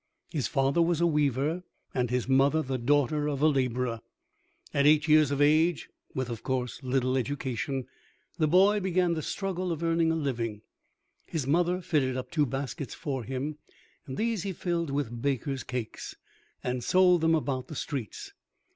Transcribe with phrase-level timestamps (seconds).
[0.31, 1.61] His father was a weaver,
[1.93, 4.01] and his mother the daughter of a laborer.
[4.73, 7.85] At eight years of age, with of course little education,
[8.39, 10.63] the boy began the struggle of earning a living.
[11.27, 13.59] His mother fitted up two baskets for him,
[14.07, 16.15] and these he filled with baker's cakes,
[16.63, 18.33] and sold them about the streets.